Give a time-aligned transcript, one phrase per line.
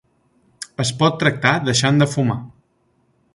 [0.83, 2.39] Es pot tractar deixant de fumar.